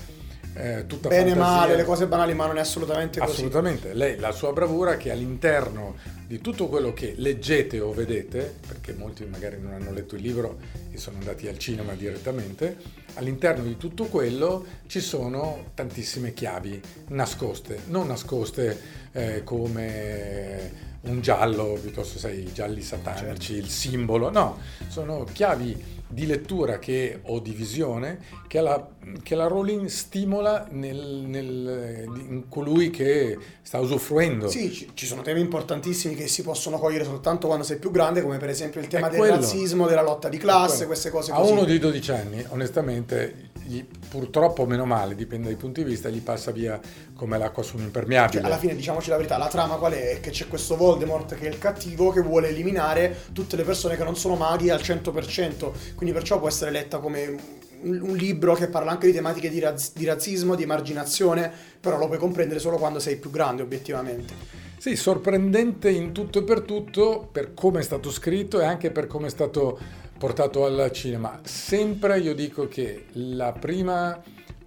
[0.55, 1.57] eh, tutta Bene fantasia.
[1.57, 3.33] male, le cose banali, ma non è assolutamente così.
[3.33, 8.93] Assolutamente, lei la sua bravura che all'interno di tutto quello che leggete o vedete, perché
[8.93, 10.59] molti magari non hanno letto il libro
[10.91, 12.77] e sono andati al cinema direttamente,
[13.15, 18.79] all'interno di tutto quello ci sono tantissime chiavi nascoste, non nascoste
[19.13, 26.27] eh, come un giallo, piuttosto sai, i gialli satanici, il simbolo, no, sono chiavi di
[26.27, 28.87] lettura che, o di visione che la,
[29.23, 34.47] che la Rowling stimola nel, nel- in colui che sta usufruendo.
[34.47, 38.37] Sì, ci, sono temi importantissimi che si possono cogliere soltanto quando sei più grande, come
[38.37, 39.35] per esempio il tema È del quello.
[39.37, 41.53] razzismo, della lotta di classe, queste cose A così.
[41.53, 46.21] uno di 12 anni, onestamente, gli- purtroppo meno male, dipende dai punti di vista, gli
[46.21, 46.79] passa via
[47.23, 48.41] come l'acqua su un impermeabile.
[48.41, 50.19] Cioè, alla fine, diciamoci la verità, la trama qual è?
[50.21, 54.03] Che c'è questo Voldemort che è il cattivo che vuole eliminare tutte le persone che
[54.03, 55.71] non sono maghi al 100%.
[55.95, 57.37] Quindi perciò può essere letta come
[57.83, 62.09] un, libro che parla anche di tematiche di, razz- di razzismo, di emarginazione, però lo
[62.09, 64.35] puoi comprendere solo quando sei più grande, obiettivamente.
[64.79, 69.07] Sì, sorprendente in tutto e per tutto, per come è stato scritto e anche per
[69.07, 69.79] come è stato
[70.19, 71.39] portato al cinema.
[71.45, 74.21] Sempre io dico che la prima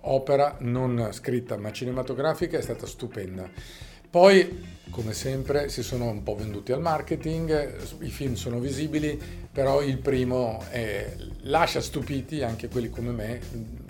[0.09, 3.49] opera non scritta ma cinematografica è stata stupenda.
[4.15, 9.19] Poi, come sempre, si sono un po' venduti al marketing, i film sono visibili,
[9.51, 13.39] però il primo è- lascia stupiti anche quelli come me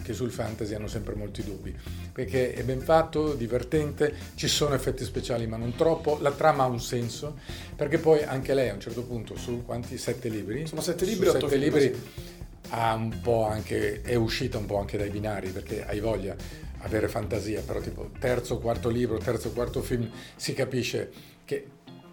[0.02, 1.76] che sul fantasy hanno sempre molti dubbi,
[2.12, 6.68] perché è ben fatto, divertente, ci sono effetti speciali ma non troppo, la trama ha
[6.68, 7.38] un senso,
[7.76, 9.96] perché poi anche lei a un certo punto su quanti?
[10.00, 10.66] Sette libri?
[10.66, 12.35] Sono sette libri, sette libri po'
[12.70, 16.36] anche, è uscita un po' anche dai binari, perché hai voglia
[16.80, 21.12] avere fantasia, però tipo terzo, quarto libro, terzo, quarto film, si capisce
[21.46, 21.68] che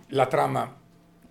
[0.08, 0.80] la trama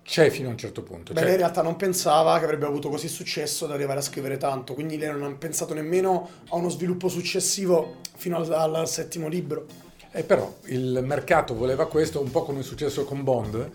[0.02, 1.12] c'è fino a un certo punto.
[1.12, 4.02] Beh, cioè- lei in realtà non pensava che avrebbe avuto così successo da arrivare a
[4.02, 8.88] scrivere tanto, quindi lei non ha pensato nemmeno a uno sviluppo successivo fino al, al
[8.88, 9.66] settimo libro.
[10.10, 13.70] E però il mercato voleva questo, un po' come è successo con Bond.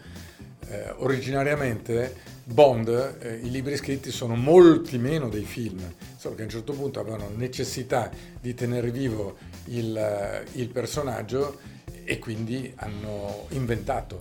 [0.69, 5.81] Eh, originariamente Bond, eh, i libri scritti sono molti meno dei film,
[6.15, 11.59] solo che a un certo punto avevano necessità di tenere vivo il, eh, il personaggio
[12.05, 14.17] e quindi hanno inventato,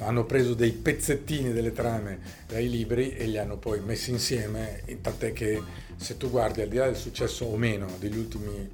[0.00, 5.32] hanno preso dei pezzettini delle trame dai libri e li hanno poi messi insieme, tant'è
[5.32, 5.62] che
[5.94, 8.68] se tu guardi al di là del successo o meno degli ultimi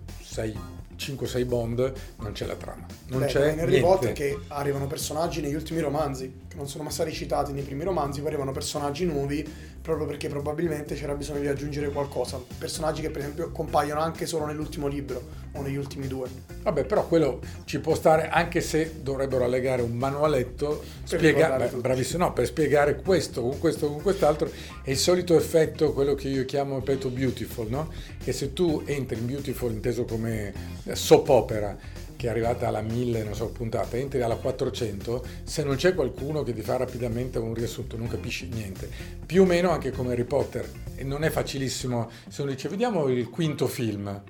[0.98, 2.86] 5-6 Bond, non c'è la trama.
[3.08, 4.12] Non Beh, c'è Harry niente.
[4.12, 8.20] Che arrivano personaggi negli ultimi romanzi, che non sono mai stati citati nei primi romanzi,
[8.20, 9.46] poi arrivano personaggi nuovi
[9.86, 12.42] proprio perché probabilmente c'era bisogno di aggiungere qualcosa.
[12.58, 15.22] Personaggi che per esempio compaiono anche solo nell'ultimo libro
[15.52, 16.28] o negli ultimi due.
[16.62, 21.68] Vabbè, però quello ci può stare anche se dovrebbero allegare un manualetto Per spiega- beh,
[21.76, 24.50] bravissimo, no, per spiegare questo con questo con quest'altro
[24.82, 27.92] è il solito effetto, quello che io chiamo ripeto beautiful, no?
[28.22, 30.52] Che se tu entri in beautiful inteso come
[30.94, 31.76] soap opera
[32.16, 36.42] che è arrivata alla 1000, non so, puntata, entri alla 400, se non c'è qualcuno
[36.42, 38.88] che ti fa rapidamente un riassunto, non capisci niente.
[39.24, 40.68] Più o meno anche come Harry Potter.
[40.94, 44.22] E non è facilissimo, se uno dice vediamo il quinto film,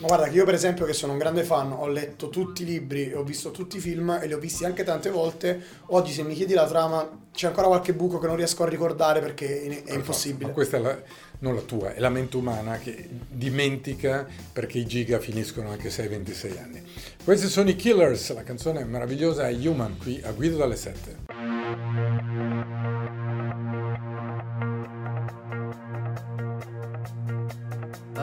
[0.00, 2.64] Ma guarda che io per esempio che sono un grande fan, ho letto tutti i
[2.64, 5.62] libri e ho visto tutti i film e li ho visti anche tante volte.
[5.88, 9.20] Oggi se mi chiedi la trama c'è ancora qualche buco che non riesco a ricordare
[9.20, 10.46] perché è, è impossibile.
[10.46, 10.98] Ma questa è la,
[11.40, 16.00] non la tua, è la mente umana che dimentica perché i giga finiscono anche se
[16.00, 16.82] hai 26 anni.
[17.22, 22.99] Questi sono i Killers, la canzone meravigliosa è Human qui a Guido dalle 7.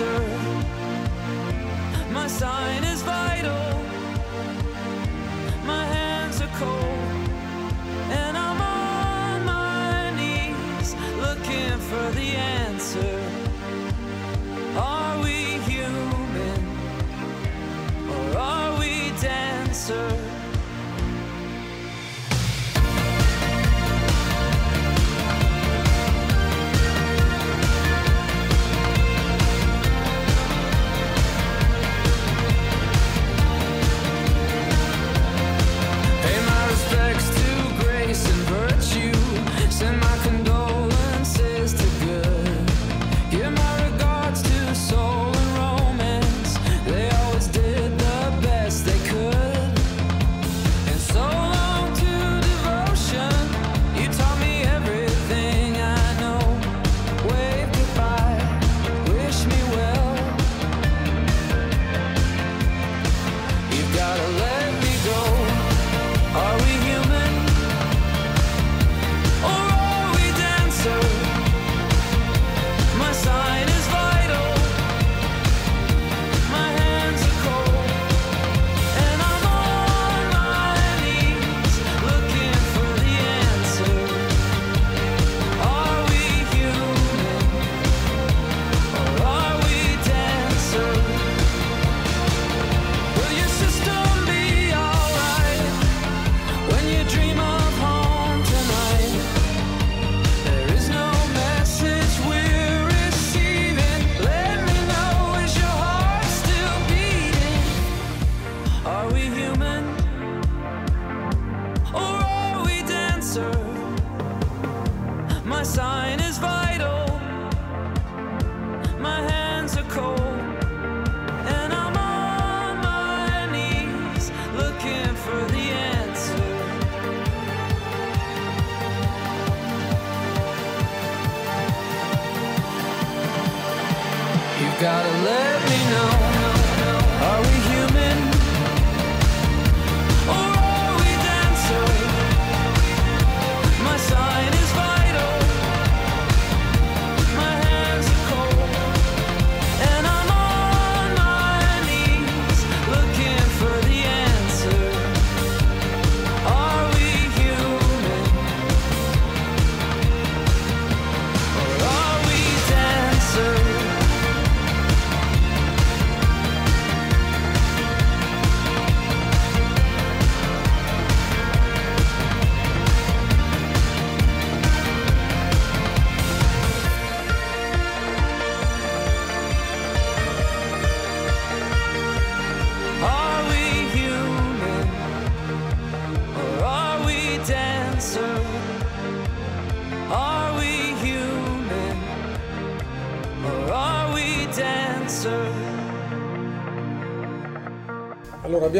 [0.00, 0.20] dancer?
[2.12, 2.89] My sign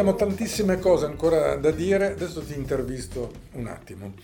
[0.01, 4.15] abbiamo tantissime cose ancora da dire, adesso ti intervisto un attimo.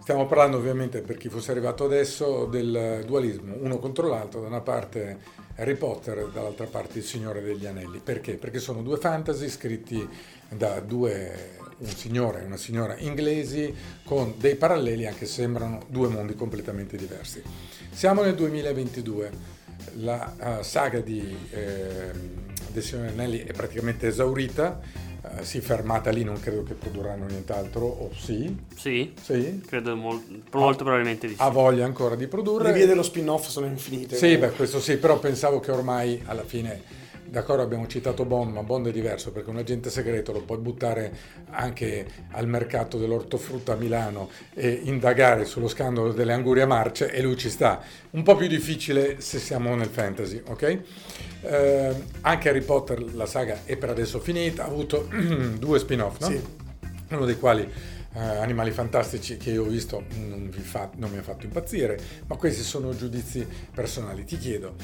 [0.00, 4.62] Stiamo parlando ovviamente, per chi fosse arrivato adesso, del dualismo, uno contro l'altro, da una
[4.62, 5.18] parte
[5.56, 8.00] Harry Potter, dall'altra parte Il Signore degli Anelli.
[8.02, 8.36] Perché?
[8.36, 10.08] Perché sono due fantasy scritti
[10.48, 13.72] da due, un signore e una signora inglesi
[14.04, 17.42] con dei paralleli anche se sembrano due mondi completamente diversi.
[17.90, 19.60] Siamo nel 2022,
[19.96, 22.10] la eh, saga di eh,
[22.72, 24.80] del Signore Anelli è praticamente esaurita,
[25.38, 28.56] eh, si è fermata lì, non credo che produrranno nient'altro, o sì?
[28.74, 29.60] Sì, Sì?
[29.66, 31.40] credo mol- molto probabilmente di sì.
[31.42, 32.68] Ha voglia ancora di produrre.
[32.68, 34.16] Le vie dello spin-off sono infinite.
[34.16, 36.82] Sì, beh, questo sì, però pensavo che ormai alla fine,
[37.32, 41.16] d'accordo abbiamo citato Bond, ma Bond è diverso perché un agente segreto lo puoi buttare
[41.50, 47.38] anche al mercato dell'ortofrutta a Milano e indagare sullo scandalo delle angurie marce e lui
[47.38, 47.80] ci sta.
[48.10, 50.78] Un po' più difficile se siamo nel fantasy, ok?
[51.40, 55.08] Eh, anche Harry Potter, la saga è per adesso finita, ha avuto
[55.58, 56.26] due spin-off, no?
[56.26, 56.40] Sì.
[57.08, 57.66] uno dei quali
[58.14, 62.36] eh, Animali Fantastici che io ho visto non, fa- non mi ha fatto impazzire, ma
[62.36, 64.24] questi sono giudizi personali.
[64.24, 64.74] Ti chiedo,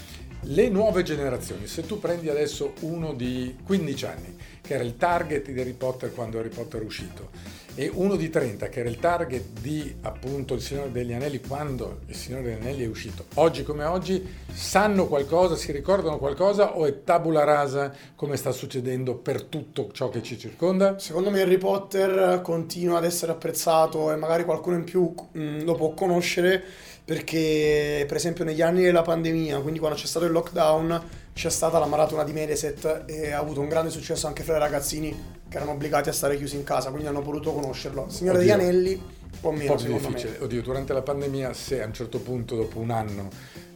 [0.42, 5.50] le nuove generazioni, se tu prendi adesso uno di 15 anni, che era il target
[5.50, 7.30] di Harry Potter quando Harry Potter è uscito,
[7.74, 12.00] e uno di 30, che era il target di appunto Il Signore degli Anelli quando
[12.06, 16.86] Il Signore degli Anelli è uscito, oggi come oggi, sanno qualcosa, si ricordano qualcosa o
[16.86, 20.98] è tabula rasa come sta succedendo per tutto ciò che ci circonda?
[20.98, 25.74] Secondo me Harry Potter continua ad essere apprezzato e magari qualcuno in più mh, lo
[25.74, 26.64] può conoscere
[27.08, 31.02] perché per esempio negli anni della pandemia, quindi quando c'è stato il lockdown,
[31.32, 34.58] c'è stata la maratona di Mediaset e ha avuto un grande successo anche fra i
[34.58, 38.10] ragazzini che erano obbligati a stare chiusi in casa, quindi hanno potuto conoscerlo.
[38.10, 38.62] Signore degli Oddio.
[38.62, 40.32] Anelli, un po' un meno po' più difficile.
[40.32, 40.44] me.
[40.44, 43.30] Oddio, durante la pandemia, se a un certo punto, dopo un anno,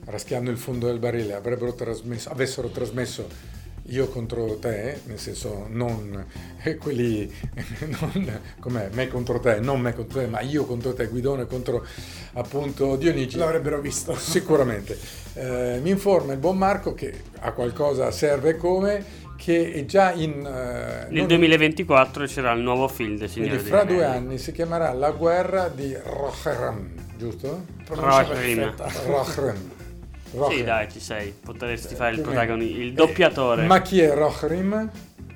[0.05, 3.27] raschiando il fondo del barile, avrebbero trasmesso, avessero trasmesso
[3.93, 6.25] io contro te, nel senso non
[6.63, 7.31] eh, quelli,
[8.01, 11.85] non, com'è, me contro te, non me contro te, ma io contro te, Guidone contro
[12.33, 13.37] appunto Dionigi.
[13.37, 14.15] L'avrebbero visto.
[14.17, 14.99] Sicuramente.
[15.35, 19.05] Eh, mi informa il buon Marco che a qualcosa serve come,
[19.37, 20.45] che è già in...
[20.47, 24.53] eh, Nel non- 2024 c'era il nuovo film del Signore quindi fra due anni si
[24.53, 27.65] chiamerà La guerra di Rohirrim, giusto?
[27.85, 28.23] Pronuncia
[29.07, 29.71] Rohirrim.
[30.33, 30.59] Rohirrim.
[30.59, 31.35] Sì, dai, ci sei.
[31.39, 33.63] Potresti fare il protagonista, il doppiatore.
[33.63, 34.91] Eh, ma chi è Rohirrim?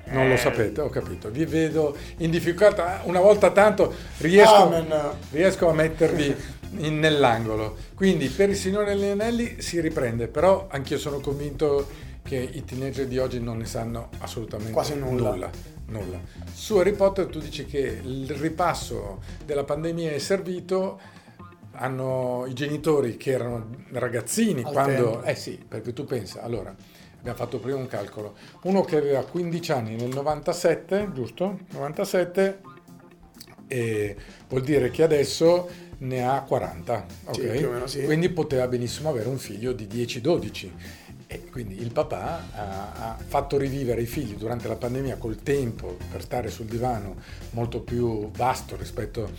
[0.09, 0.37] Non lo Eh.
[0.37, 1.29] sapete, ho capito.
[1.29, 3.01] Vi vedo in difficoltà.
[3.03, 4.85] Una volta tanto riesco,
[5.31, 6.33] riesco a mettervi
[6.77, 7.75] in- nell'angolo.
[7.93, 11.87] Quindi per il Signore degli Anelli si riprende, però anch'io sono convinto
[12.23, 15.29] che i teenager di oggi non ne sanno assolutamente Quasi nulla.
[15.31, 15.49] nulla.
[15.89, 16.19] nulla.
[16.53, 20.99] Su Harry Potter tu dici che il ripasso della pandemia è servito,
[21.77, 25.11] hanno i genitori che erano ragazzini Al quando...
[25.11, 25.23] tempo.
[25.23, 26.75] Eh sì, perché tu pensa, allora,
[27.19, 31.59] abbiamo fatto prima un calcolo, uno che aveva 15 anni nel 97, giusto?
[31.71, 32.61] 97,
[33.67, 34.15] e
[34.47, 35.69] vuol dire che adesso
[35.99, 37.35] ne ha 40, ok?
[37.35, 38.03] Sì, più o meno sì.
[38.03, 40.71] Quindi poteva benissimo avere un figlio di 10-12.
[41.29, 45.97] E quindi il papà ha, ha fatto rivivere i figli durante la pandemia col tempo
[46.09, 47.17] per stare sul divano
[47.49, 49.29] molto più vasto rispetto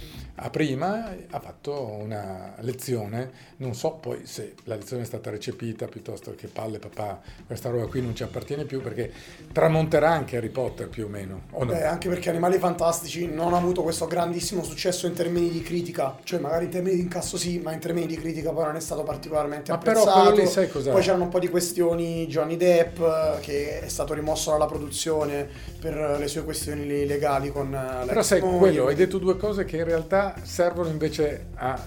[0.40, 5.86] a prima, ha fatto una lezione, non so poi se la lezione è stata recepita
[5.86, 9.12] piuttosto che palle papà, questa roba qui non ci appartiene più perché
[9.52, 11.72] tramonterà anche Harry Potter più o meno, o no?
[11.72, 16.16] Beh, anche perché Animali Fantastici non ha avuto questo grandissimo successo in termini di critica,
[16.22, 18.80] cioè magari in termini di incasso sì, ma in termini di critica poi non è
[18.80, 20.28] stato particolarmente Ma però apprezzato.
[20.28, 20.92] quello lì sai cos'è?
[20.92, 22.98] Poi c'erano un po' di questioni Johnny Depp
[23.40, 25.48] che è stato rimosso dalla produzione
[25.80, 29.76] per le sue questioni legali con eh, Però sai, quello, hai detto due cose che
[29.76, 31.86] in realtà servono invece a-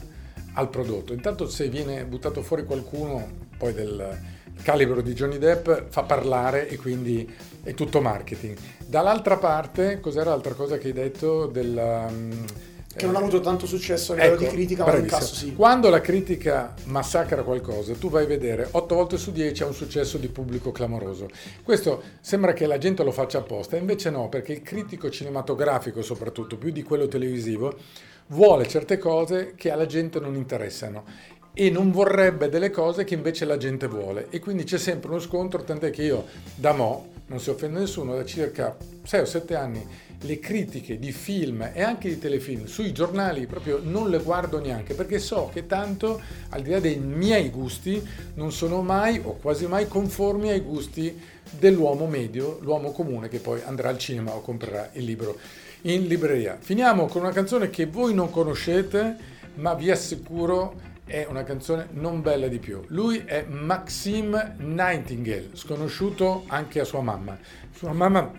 [0.53, 1.13] al prodotto.
[1.13, 4.19] Intanto se viene buttato fuori qualcuno poi del
[4.63, 7.29] calibro di Johnny Depp fa parlare e quindi
[7.63, 8.57] è tutto marketing.
[8.85, 12.07] Dall'altra parte, cos'era l'altra cosa che hai detto della...
[12.09, 12.31] mm,
[12.93, 15.33] che non ha eh, avuto tanto successo a livello Ecco, di critica, ma in incasso
[15.33, 15.55] sì.
[15.55, 19.73] Quando la critica massacra qualcosa, tu vai a vedere 8 volte su 10 ha un
[19.73, 21.29] successo di pubblico clamoroso.
[21.63, 26.57] Questo sembra che la gente lo faccia apposta, invece no, perché il critico cinematografico, soprattutto
[26.57, 27.77] più di quello televisivo,
[28.27, 31.03] vuole certe cose che alla gente non interessano
[31.53, 34.27] e non vorrebbe delle cose che invece la gente vuole.
[34.29, 38.15] E quindi c'è sempre uno scontro, tant'è che io da mo, non si offende nessuno,
[38.15, 39.87] da circa 6 o 7 anni
[40.23, 44.93] le critiche di film e anche di telefilm sui giornali proprio non le guardo neanche
[44.93, 48.05] perché so che tanto al di là dei miei gusti
[48.35, 51.19] non sono mai o quasi mai conformi ai gusti
[51.49, 55.37] dell'uomo medio, l'uomo comune che poi andrà al cinema o comprerà il libro
[55.83, 56.57] in libreria.
[56.59, 62.21] Finiamo con una canzone che voi non conoscete ma vi assicuro è una canzone non
[62.21, 62.81] bella di più.
[62.87, 67.37] Lui è Maxime Nightingale, sconosciuto anche a sua mamma.
[67.75, 68.31] Sua mamma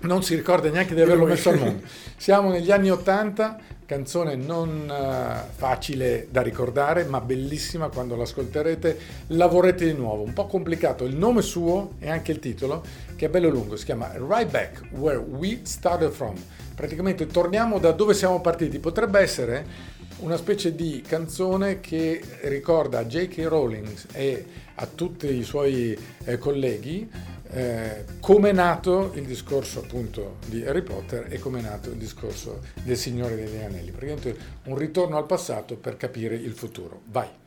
[0.00, 1.82] non si ricorda neanche di averlo messo al mondo.
[2.16, 9.46] Siamo negli anni 80, canzone non eh, facile da ricordare, ma bellissima quando l'ascolterete, la
[9.46, 10.22] vorrete di nuovo.
[10.22, 12.82] Un po' complicato il nome suo e anche il titolo,
[13.14, 16.34] che è bello lungo, si chiama Right Back Where We Started From.
[16.74, 18.78] Praticamente torniamo da dove siamo partiti.
[18.80, 23.46] Potrebbe essere una specie di canzone che ricorda a J.K.
[23.46, 27.08] Rowling e a tutti i suoi eh, colleghi
[27.50, 31.96] eh, come è nato il discorso appunto di Harry Potter e come è nato il
[31.96, 33.90] discorso del Signore degli Anelli.
[33.90, 37.02] Praticamente un ritorno al passato per capire il futuro.
[37.06, 37.45] Vai!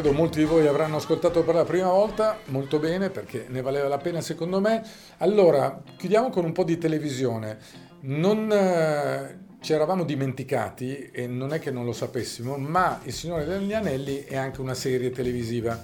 [0.00, 3.88] Credo molti di voi avranno ascoltato per la prima volta, molto bene perché ne valeva
[3.88, 4.80] la pena secondo me.
[5.16, 7.58] Allora, chiudiamo con un po' di televisione.
[8.02, 13.44] Non eh, ci eravamo dimenticati, e non è che non lo sapessimo, ma Il Signore
[13.44, 15.82] degli Anelli è anche una serie televisiva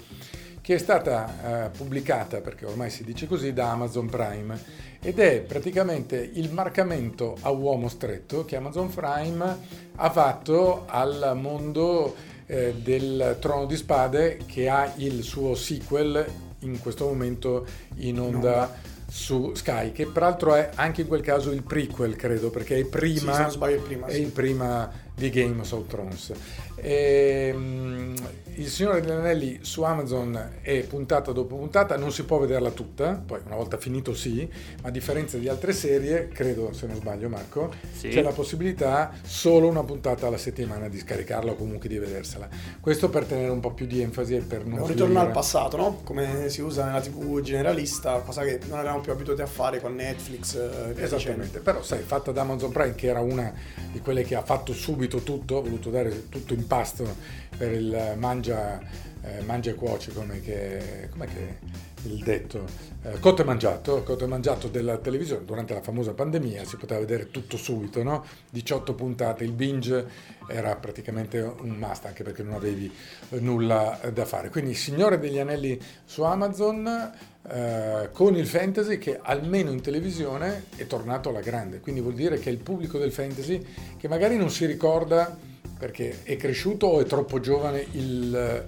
[0.60, 4.56] che è stata eh, pubblicata, perché ormai si dice così, da Amazon Prime
[5.00, 9.58] ed è praticamente il marcamento a uomo stretto che Amazon Prime
[9.96, 16.24] ha fatto al mondo eh, del Trono di Spade che ha il suo sequel
[16.60, 18.72] in questo momento in onda
[19.06, 23.48] su Sky, che peraltro è anche in quel caso il prequel, credo, perché è prima,
[23.50, 24.22] Sì, prima, è sì.
[24.26, 26.32] prima di Game of Thrones.
[26.76, 28.14] Ehm,
[28.56, 33.20] il Signore degli Anelli su Amazon è puntata dopo puntata, non si può vederla tutta,
[33.26, 34.48] poi una volta finito sì,
[34.82, 38.10] ma a differenza di altre serie, credo se non sbaglio Marco, Sì.
[38.10, 42.48] c'è la possibilità solo una puntata alla settimana di scaricarla o comunque di vedersela.
[42.80, 45.76] Questo per tenere un po' più di enfasi e per non Un ritorno al passato,
[45.76, 46.00] no?
[46.04, 49.96] Come si usa nella TV generalista, cosa che non eravamo più abituati a fare con
[49.96, 50.54] Netflix.
[50.54, 51.02] eh.
[51.02, 53.52] Esattamente, però sai, fatta da Amazon Prime che era una
[53.90, 57.16] di quelle che ha fatto subito tutto, ha voluto dare tutto in pasto
[57.56, 58.80] per il mangia,
[59.22, 61.58] eh, mangia e cuoci, come che, com'è che
[62.04, 62.64] il detto,
[63.02, 67.00] eh, cotto e mangiato, cotto e mangiato della televisione durante la famosa pandemia, si poteva
[67.00, 68.24] vedere tutto subito, no?
[68.50, 72.92] 18 puntate, il binge era praticamente un must anche perché non avevi
[73.30, 74.50] eh, nulla da fare.
[74.50, 77.12] Quindi Signore degli Anelli su Amazon
[77.46, 82.38] eh, con il fantasy che almeno in televisione è tornato alla grande, quindi vuol dire
[82.38, 83.64] che il pubblico del fantasy
[83.96, 85.36] che magari non si ricorda
[85.84, 88.64] perché è cresciuto o è troppo giovane il,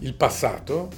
[0.00, 0.88] il passato,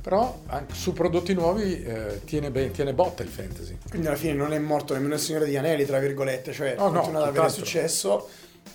[0.00, 3.76] però su prodotti nuovi eh, tiene, ben- tiene botta il fantasy.
[3.88, 6.90] Quindi alla fine non è morto nemmeno il Signore degli Anelli, tra virgolette, cioè Oh,
[6.90, 8.28] no, continua ad avere successo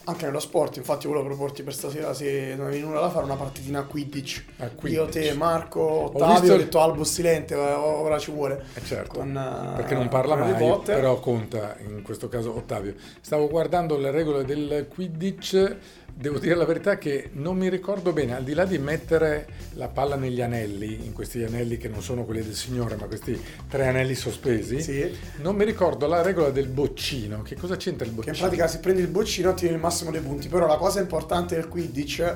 [0.05, 0.77] anche nello sport.
[0.77, 4.43] Infatti volevo proporti per stasera, se non avevi nulla da fare, una partitina a Quidditch.
[4.57, 5.09] A Io, Quidditch.
[5.09, 8.63] te, Marco, visto Ottavio, ho il- detto Albus Silente, ora ci vuole.
[8.73, 12.95] Eh certo, Con, eh, perché non parla mai, però conta in questo caso Ottavio.
[13.21, 15.75] Stavo guardando le regole del Quidditch,
[16.13, 19.87] devo dire la verità che non mi ricordo bene, al di là di mettere la
[19.87, 23.39] palla negli anelli, in questi anelli che non sono quelli del Signore, ma questi
[23.69, 25.17] tre anelli sospesi, Sì.
[25.37, 27.41] non mi ricordo la regola del boccino.
[27.41, 28.35] Che cosa c'entra il Che boccino?
[28.35, 31.55] in pratica se prendi il boccino ottieni il massimo dei punti, però la cosa importante
[31.55, 32.35] del Quidditch,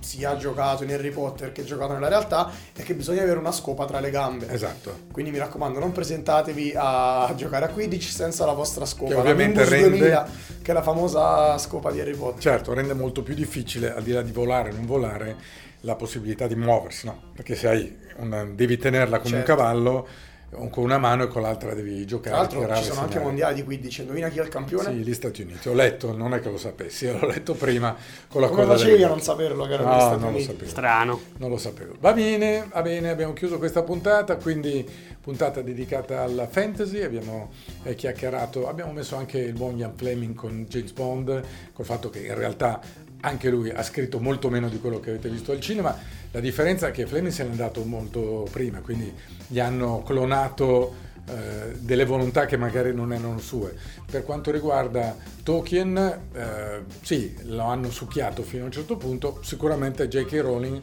[0.00, 3.84] sia giocato in Harry Potter che giocato nella realtà, è che bisogna avere una scopa
[3.84, 4.48] tra le gambe.
[4.50, 5.02] Esatto.
[5.12, 9.14] Quindi mi raccomando, non presentatevi a giocare a Quidditch senza la vostra scopa.
[9.14, 10.28] Che ovviamente rende- 2000,
[10.62, 12.42] che è la famosa scopa di Harry Potter.
[12.42, 15.36] Certo, rende molto più difficile, al di là di volare o non volare,
[15.82, 17.22] la possibilità di muoversi, no?
[17.34, 19.50] Perché se hai una, devi tenerla come Certo.
[19.52, 20.08] un cavallo,
[20.50, 22.48] con una mano e con l'altra devi giocare.
[22.48, 23.24] Tra l'altro ci sono anche segnare.
[23.24, 24.90] mondiali di Quidditch, indovina chi è il campione?
[24.90, 25.68] Sì, gli Stati Uniti.
[25.68, 27.96] Ho letto, non è che lo sapessi, l'ho letto prima
[28.28, 30.44] con la Come coda facevi a non saperlo che era No, Stati non lo Uniti?
[30.44, 30.70] sapevo.
[30.70, 31.20] Strano.
[31.36, 31.94] Non lo sapevo.
[32.00, 34.86] Va bene, va bene, abbiamo chiuso questa puntata, quindi
[35.20, 37.50] puntata dedicata alla fantasy, abbiamo
[37.84, 41.42] eh, chiacchierato, abbiamo messo anche il buon Ian Fleming con James Bond,
[41.72, 42.80] col fatto che in realtà
[43.22, 45.94] anche lui ha scritto molto meno di quello che avete visto al cinema,
[46.32, 49.12] la differenza è che Fleming se n'è andato molto prima, quindi
[49.46, 53.74] gli hanno clonato eh, delle volontà che magari non erano sue.
[54.10, 55.96] Per quanto riguarda Tolkien,
[56.32, 60.32] eh, sì, lo hanno succhiato fino a un certo punto, sicuramente J.K.
[60.40, 60.82] Rowling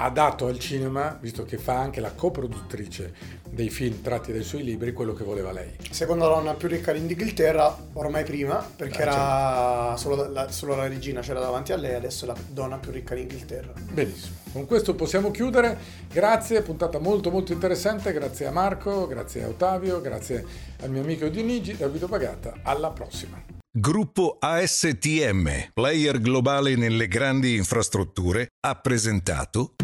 [0.00, 3.12] ha dato al cinema, visto che fa anche la coproduttrice
[3.48, 5.76] dei film tratti dai suoi libri, quello che voleva lei.
[5.90, 11.20] Seconda donna più ricca d'Inghilterra, ormai prima, perché Eh, era solo la, solo la regina
[11.20, 13.72] c'era davanti a lei, adesso è la donna più ricca d'Inghilterra.
[13.90, 15.76] Benissimo, con questo possiamo chiudere.
[16.12, 20.44] Grazie, puntata molto molto interessante, grazie a Marco, grazie a Ottavio, grazie
[20.80, 22.54] al mio amico Dionigi, da Guido Pagata.
[22.62, 23.57] Alla prossima.
[23.70, 29.74] Gruppo ASTM, player globale nelle grandi infrastrutture, ha presentato